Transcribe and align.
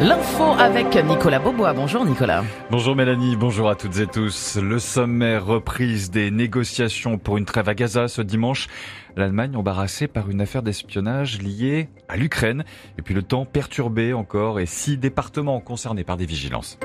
L'info 0.00 0.44
avec 0.58 0.94
Nicolas 1.04 1.38
Bobois. 1.38 1.72
Bonjour 1.72 2.04
Nicolas. 2.04 2.44
Bonjour 2.70 2.94
Mélanie, 2.94 3.34
bonjour 3.34 3.70
à 3.70 3.74
toutes 3.74 3.98
et 3.98 4.06
tous. 4.06 4.58
Le 4.58 4.78
sommet 4.78 5.38
reprise 5.38 6.10
des 6.10 6.30
négociations 6.30 7.16
pour 7.16 7.38
une 7.38 7.46
trêve 7.46 7.68
à 7.68 7.74
Gaza 7.74 8.06
ce 8.06 8.20
dimanche. 8.20 8.68
L'Allemagne 9.16 9.56
embarrassée 9.56 10.06
par 10.06 10.28
une 10.28 10.42
affaire 10.42 10.62
d'espionnage 10.62 11.40
liée 11.40 11.88
à 12.08 12.16
l'Ukraine. 12.16 12.64
Et 12.98 13.02
puis 13.02 13.14
le 13.14 13.22
temps 13.22 13.46
perturbé 13.46 14.12
encore 14.12 14.60
et 14.60 14.66
six 14.66 14.98
départements 14.98 15.60
concernés 15.60 16.04
par 16.04 16.18
des 16.18 16.26
vigilances. 16.26 16.78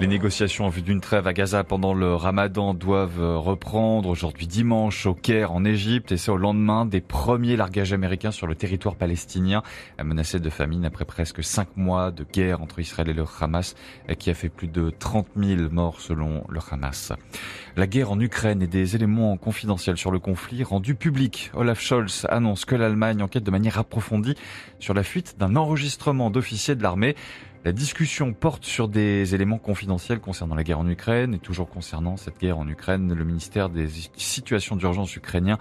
Les 0.00 0.06
négociations 0.06 0.64
en 0.64 0.68
vue 0.68 0.82
d'une 0.82 1.00
trêve 1.00 1.26
à 1.26 1.32
Gaza 1.32 1.64
pendant 1.64 1.92
le 1.92 2.14
ramadan 2.14 2.72
doivent 2.72 3.36
reprendre 3.36 4.08
aujourd'hui 4.08 4.46
dimanche 4.46 5.06
au 5.06 5.14
Caire 5.14 5.50
en 5.50 5.64
Égypte 5.64 6.12
et 6.12 6.16
c'est 6.16 6.30
au 6.30 6.36
lendemain 6.36 6.86
des 6.86 7.00
premiers 7.00 7.56
largages 7.56 7.92
américains 7.92 8.30
sur 8.30 8.46
le 8.46 8.54
territoire 8.54 8.94
palestinien 8.94 9.64
menacé 10.00 10.38
de 10.38 10.50
famine 10.50 10.84
après 10.84 11.04
presque 11.04 11.42
cinq 11.42 11.76
mois 11.76 12.12
de 12.12 12.24
guerre 12.24 12.62
entre 12.62 12.78
Israël 12.78 13.08
et 13.08 13.12
le 13.12 13.24
Hamas 13.40 13.74
qui 14.20 14.30
a 14.30 14.34
fait 14.34 14.48
plus 14.48 14.68
de 14.68 14.90
30 14.96 15.26
000 15.36 15.62
morts 15.72 16.00
selon 16.00 16.44
le 16.48 16.60
Hamas. 16.70 17.12
La 17.76 17.88
guerre 17.88 18.12
en 18.12 18.20
Ukraine 18.20 18.62
et 18.62 18.68
des 18.68 18.94
éléments 18.94 19.36
confidentiels 19.36 19.96
sur 19.96 20.12
le 20.12 20.20
conflit 20.20 20.62
rendus 20.62 20.94
publics. 20.94 21.50
Olaf 21.54 21.80
Scholz 21.80 22.24
annonce 22.30 22.64
que 22.64 22.76
l'Allemagne 22.76 23.20
enquête 23.20 23.42
de 23.42 23.50
manière 23.50 23.78
approfondie 23.78 24.36
sur 24.78 24.94
la 24.94 25.02
fuite 25.02 25.36
d'un 25.40 25.56
enregistrement 25.56 26.30
d'officiers 26.30 26.76
de 26.76 26.84
l'armée. 26.84 27.16
La 27.64 27.72
discussion 27.72 28.32
porte 28.32 28.64
sur 28.64 28.86
des 28.86 29.34
éléments 29.34 29.58
confidentiels 29.58 30.20
concernant 30.20 30.54
la 30.54 30.62
guerre 30.62 30.78
en 30.78 30.88
Ukraine 30.88 31.34
et 31.34 31.38
toujours 31.38 31.68
concernant 31.68 32.16
cette 32.16 32.38
guerre 32.38 32.58
en 32.58 32.68
Ukraine, 32.68 33.12
le 33.12 33.24
ministère 33.24 33.68
des 33.68 33.88
situations 34.16 34.76
d'urgence 34.76 35.16
ukrainien 35.16 35.58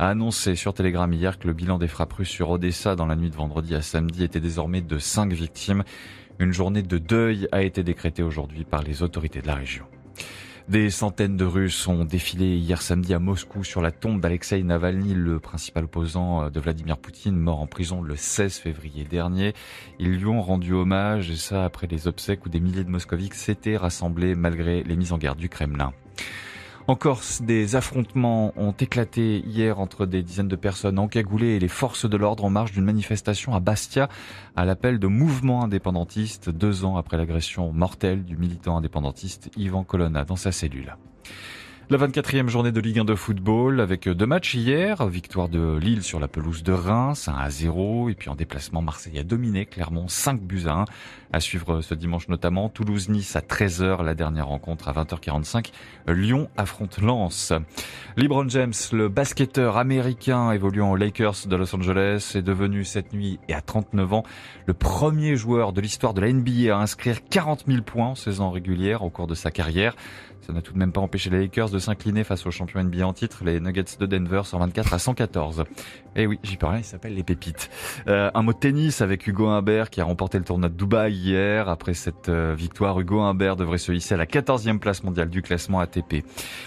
a 0.00 0.08
annoncé 0.08 0.56
sur 0.56 0.74
Telegram 0.74 1.10
hier 1.12 1.38
que 1.38 1.46
le 1.46 1.52
bilan 1.52 1.78
des 1.78 1.86
frappes 1.86 2.14
russes 2.14 2.30
sur 2.30 2.50
Odessa 2.50 2.96
dans 2.96 3.06
la 3.06 3.14
nuit 3.14 3.30
de 3.30 3.36
vendredi 3.36 3.76
à 3.76 3.80
samedi 3.80 4.24
était 4.24 4.40
désormais 4.40 4.80
de 4.80 4.98
cinq 4.98 5.32
victimes. 5.32 5.84
Une 6.40 6.52
journée 6.52 6.82
de 6.82 6.98
deuil 6.98 7.46
a 7.52 7.62
été 7.62 7.84
décrétée 7.84 8.24
aujourd'hui 8.24 8.64
par 8.64 8.82
les 8.82 9.04
autorités 9.04 9.40
de 9.40 9.46
la 9.46 9.54
région. 9.54 9.86
Des 10.68 10.90
centaines 10.90 11.36
de 11.36 11.44
Russes 11.44 11.86
ont 11.86 12.04
défilé 12.04 12.56
hier 12.56 12.82
samedi 12.82 13.14
à 13.14 13.20
Moscou 13.20 13.62
sur 13.62 13.80
la 13.80 13.92
tombe 13.92 14.20
d'Alexei 14.20 14.64
Navalny, 14.64 15.14
le 15.14 15.38
principal 15.38 15.84
opposant 15.84 16.50
de 16.50 16.58
Vladimir 16.58 16.98
Poutine, 16.98 17.36
mort 17.36 17.60
en 17.60 17.68
prison 17.68 18.02
le 18.02 18.16
16 18.16 18.56
février 18.56 19.04
dernier. 19.04 19.54
Ils 20.00 20.18
lui 20.18 20.26
ont 20.26 20.42
rendu 20.42 20.72
hommage, 20.72 21.30
et 21.30 21.36
ça 21.36 21.64
après 21.64 21.86
les 21.86 22.08
obsèques 22.08 22.46
où 22.46 22.48
des 22.48 22.58
milliers 22.58 22.82
de 22.82 22.90
Moscoviques 22.90 23.34
s'étaient 23.34 23.76
rassemblés 23.76 24.34
malgré 24.34 24.82
les 24.82 24.96
mises 24.96 25.12
en 25.12 25.18
garde 25.18 25.38
du 25.38 25.48
Kremlin. 25.48 25.92
En 26.88 26.94
Corse, 26.94 27.42
des 27.42 27.74
affrontements 27.74 28.52
ont 28.56 28.70
éclaté 28.70 29.42
hier 29.44 29.80
entre 29.80 30.06
des 30.06 30.22
dizaines 30.22 30.46
de 30.46 30.54
personnes 30.54 31.00
encagoulées 31.00 31.56
et 31.56 31.58
les 31.58 31.66
forces 31.66 32.08
de 32.08 32.16
l'ordre 32.16 32.44
en 32.44 32.50
marge 32.50 32.70
d'une 32.70 32.84
manifestation 32.84 33.54
à 33.54 33.60
Bastia 33.60 34.08
à 34.54 34.64
l'appel 34.64 35.00
de 35.00 35.08
mouvements 35.08 35.64
indépendantistes 35.64 36.48
deux 36.48 36.84
ans 36.84 36.96
après 36.96 37.16
l'agression 37.16 37.72
mortelle 37.72 38.24
du 38.24 38.36
militant 38.36 38.76
indépendantiste 38.76 39.50
Yvan 39.56 39.82
Colonna 39.82 40.24
dans 40.24 40.36
sa 40.36 40.52
cellule. 40.52 40.96
La 41.88 41.98
24e 41.98 42.48
journée 42.48 42.72
de 42.72 42.80
Ligue 42.80 42.98
1 42.98 43.04
de 43.04 43.14
football 43.14 43.80
avec 43.80 44.08
deux 44.08 44.26
matchs 44.26 44.54
hier. 44.54 45.06
Victoire 45.06 45.48
de 45.48 45.78
Lille 45.78 46.02
sur 46.02 46.18
la 46.18 46.26
pelouse 46.26 46.64
de 46.64 46.72
Reims, 46.72 47.28
1 47.28 47.32
à 47.32 47.48
0. 47.48 48.08
Et 48.08 48.14
puis 48.14 48.28
en 48.28 48.34
déplacement, 48.34 48.82
Marseille 48.82 49.20
a 49.20 49.22
dominé 49.22 49.66
Clermont 49.66 50.08
5 50.08 50.40
buts 50.40 50.64
à 50.66 50.80
1. 50.80 50.84
À 51.32 51.38
suivre 51.38 51.82
ce 51.82 51.94
dimanche 51.94 52.26
notamment, 52.26 52.68
Toulouse-Nice 52.68 53.36
à 53.36 53.40
13h, 53.40 54.02
la 54.02 54.16
dernière 54.16 54.48
rencontre 54.48 54.88
à 54.88 54.94
20h45. 54.94 55.70
Lyon 56.08 56.48
affronte 56.56 57.00
Lens. 57.00 57.52
LeBron 58.16 58.48
James, 58.48 58.72
le 58.90 59.08
basketteur 59.08 59.76
américain 59.76 60.50
évoluant 60.50 60.90
aux 60.90 60.96
Lakers 60.96 61.46
de 61.46 61.54
Los 61.54 61.72
Angeles, 61.76 62.32
est 62.34 62.42
devenu 62.42 62.84
cette 62.84 63.12
nuit 63.12 63.38
et 63.48 63.54
à 63.54 63.60
39 63.60 64.12
ans 64.12 64.22
le 64.66 64.74
premier 64.74 65.36
joueur 65.36 65.72
de 65.72 65.80
l'histoire 65.80 66.14
de 66.14 66.20
la 66.20 66.32
NBA 66.32 66.76
à 66.76 66.80
inscrire 66.80 67.20
40 67.30 67.66
000 67.68 67.82
points 67.82 68.08
en 68.08 68.14
saison 68.16 68.50
régulière 68.50 69.04
au 69.04 69.10
cours 69.10 69.28
de 69.28 69.36
sa 69.36 69.52
carrière. 69.52 69.94
Ça 70.46 70.52
n'a 70.52 70.62
tout 70.62 70.72
de 70.72 70.78
même 70.78 70.92
pas 70.92 71.00
empêché 71.00 71.28
les 71.28 71.40
Lakers 71.40 71.70
de 71.70 71.80
s'incliner 71.80 72.22
face 72.22 72.46
aux 72.46 72.52
champions 72.52 72.80
NBA 72.80 73.04
en 73.04 73.12
titre, 73.12 73.42
les 73.44 73.58
Nuggets 73.58 73.98
de 73.98 74.06
Denver, 74.06 74.42
124 74.44 74.92
à 74.92 74.98
114. 75.00 75.64
Et 76.14 76.22
eh 76.22 76.26
oui, 76.28 76.38
j'y 76.44 76.56
rien, 76.62 76.78
il 76.78 76.84
s'appelle 76.84 77.16
les 77.16 77.24
pépites. 77.24 77.68
Euh, 78.06 78.30
un 78.32 78.42
mot 78.42 78.52
de 78.52 78.58
tennis 78.58 79.00
avec 79.00 79.26
Hugo 79.26 79.48
Humbert 79.48 79.90
qui 79.90 80.00
a 80.00 80.04
remporté 80.04 80.38
le 80.38 80.44
tournoi 80.44 80.68
de 80.68 80.74
Dubaï 80.74 81.12
hier. 81.12 81.68
Après 81.68 81.94
cette 81.94 82.28
euh, 82.28 82.54
victoire, 82.56 83.00
Hugo 83.00 83.22
Humbert 83.22 83.56
devrait 83.56 83.78
se 83.78 83.90
hisser 83.90 84.14
à 84.14 84.18
la 84.18 84.26
14e 84.26 84.78
place 84.78 85.02
mondiale 85.02 85.30
du 85.30 85.42
classement 85.42 85.80
ATP. 85.80 86.24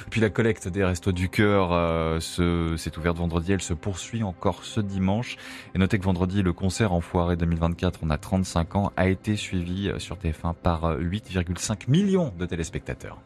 Puis 0.10 0.20
la 0.20 0.30
collecte 0.30 0.68
des 0.68 0.84
Restos 0.84 1.14
du 1.14 1.30
Cœur 1.30 1.70
euh, 1.72 2.20
s'est 2.20 2.98
ouverte 2.98 3.18
vendredi, 3.18 3.54
elle 3.54 3.62
se 3.62 3.74
poursuit 3.74 4.24
encore 4.24 4.66
ce 4.66 4.82
dimanche. 4.82 5.38
Et 5.74 5.78
notez 5.78 6.00
que 6.00 6.04
vendredi, 6.04 6.44
le 6.44 6.52
concert 6.52 6.92
Enfoiré 6.92 7.38
2024, 7.38 8.02
on 8.04 8.10
a 8.10 8.18
35 8.18 8.76
ans, 8.76 8.92
a 8.98 9.08
été 9.08 9.38
suivi 9.38 9.90
sur 10.00 10.18
TF1 10.18 10.54
par 10.54 10.98
8,5 11.00 11.90
millions 11.90 12.34
de 12.38 12.46
téléspectateurs. 12.46 13.20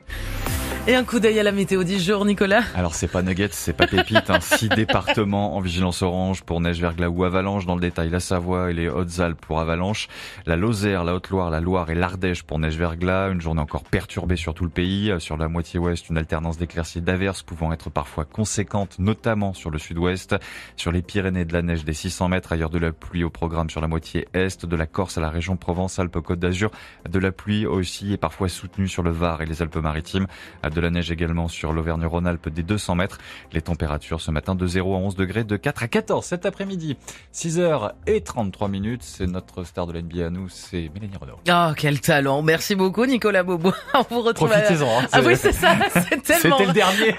Et 0.85 0.95
un 0.95 1.05
coup 1.05 1.21
d'œil 1.21 1.39
à 1.39 1.43
la 1.43 1.53
météo 1.53 1.85
du 1.85 1.97
jour, 1.97 2.25
Nicolas. 2.25 2.61
Alors 2.75 2.93
c'est 2.93 3.07
pas 3.07 3.21
nuggets, 3.21 3.47
c'est 3.53 3.71
pas 3.71 3.87
pépite. 3.87 4.29
Hein. 4.29 4.41
Six 4.41 4.67
départements 4.75 5.55
en 5.55 5.61
vigilance 5.61 6.01
orange 6.01 6.43
pour 6.43 6.59
neige, 6.59 6.81
verglas 6.81 7.07
ou 7.07 7.23
avalanche. 7.23 7.65
Dans 7.65 7.75
le 7.75 7.79
détail, 7.79 8.09
la 8.09 8.19
Savoie 8.19 8.69
et 8.69 8.73
les 8.73 8.89
Hautes-Alpes 8.89 9.39
pour 9.39 9.61
avalanche, 9.61 10.09
la 10.45 10.57
Lozère, 10.57 11.05
la 11.05 11.15
Haute-Loire, 11.15 11.49
la 11.51 11.61
Loire 11.61 11.89
et 11.89 11.95
l'Ardèche 11.95 12.43
pour 12.43 12.59
neige, 12.59 12.75
verglas. 12.75 13.29
Une 13.29 13.39
journée 13.39 13.61
encore 13.61 13.85
perturbée 13.85 14.35
sur 14.35 14.53
tout 14.53 14.65
le 14.65 14.69
pays. 14.69 15.13
Sur 15.19 15.37
la 15.37 15.47
moitié 15.47 15.79
ouest, 15.79 16.09
une 16.09 16.17
alternance 16.17 16.57
d'éclaircies 16.57 16.99
d'averses 16.99 17.43
pouvant 17.43 17.71
être 17.71 17.89
parfois 17.89 18.25
conséquente, 18.25 18.99
notamment 18.99 19.53
sur 19.53 19.69
le 19.69 19.79
sud-ouest. 19.79 20.35
Sur 20.75 20.91
les 20.91 21.01
Pyrénées, 21.01 21.45
de 21.45 21.53
la 21.53 21.61
neige 21.61 21.85
des 21.85 21.93
600 21.93 22.27
mètres. 22.27 22.51
Ailleurs 22.51 22.69
de 22.69 22.79
la 22.79 22.91
pluie 22.91 23.23
au 23.23 23.29
programme 23.29 23.69
sur 23.69 23.79
la 23.79 23.87
moitié 23.87 24.27
est, 24.33 24.65
de 24.65 24.75
la 24.75 24.85
Corse 24.85 25.17
à 25.17 25.21
la 25.21 25.29
région 25.29 25.55
Provence-Alpes-Côte 25.55 26.39
d'Azur. 26.39 26.71
De 27.09 27.19
la 27.19 27.31
pluie 27.31 27.65
aussi 27.65 28.11
et 28.11 28.17
parfois 28.17 28.49
soutenue 28.49 28.89
sur 28.89 29.01
le 29.01 29.11
Var 29.11 29.41
et 29.41 29.45
les 29.45 29.61
Alpes-Maritimes 29.61 30.27
de 30.73 30.81
la 30.81 30.89
neige 30.89 31.11
également 31.11 31.47
sur 31.47 31.73
l'Auvergne-Rhône-Alpes 31.73 32.49
des 32.49 32.63
200 32.63 32.95
mètres. 32.95 33.17
Les 33.51 33.61
températures 33.61 34.21
ce 34.21 34.31
matin 34.31 34.55
de 34.55 34.65
0 34.67 34.95
à 34.95 34.97
11 34.97 35.15
degrés, 35.15 35.43
de 35.43 35.57
4 35.57 35.83
à 35.83 35.87
14 35.87 36.25
cet 36.25 36.45
après-midi. 36.45 36.97
6h 37.33 37.91
et 38.07 38.21
33 38.21 38.67
minutes, 38.67 39.03
c'est 39.03 39.27
notre 39.27 39.63
star 39.63 39.87
de 39.87 39.93
l'NBA 39.93 40.25
à 40.25 40.29
nous, 40.29 40.49
c'est 40.49 40.89
Mélanie 40.93 41.17
Renaud. 41.19 41.39
Oh, 41.49 41.73
quel 41.77 42.01
talent. 42.01 42.41
Merci 42.41 42.75
beaucoup 42.75 43.05
Nicolas 43.05 43.43
Bobo. 43.43 43.71
On 43.93 44.03
vous 44.09 44.21
retrouve 44.21 44.49
Profitez-en. 44.49 44.99
Hein, 44.99 45.07
ah 45.11 45.21
oui, 45.23 45.35
c'est 45.35 45.51
ça. 45.51 45.75
tellement... 46.23 46.57
C'était 46.57 46.65
le 46.65 46.73
dernier. 46.73 47.15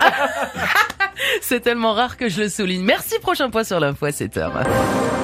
c'est 1.41 1.61
tellement 1.61 1.93
rare 1.93 2.17
que 2.17 2.29
je 2.29 2.43
le 2.43 2.49
souligne. 2.49 2.83
Merci, 2.83 3.19
prochain 3.21 3.51
point 3.51 3.65
sur 3.65 3.81
l'info 3.81 4.07
à 4.07 4.11
7h. 4.11 5.24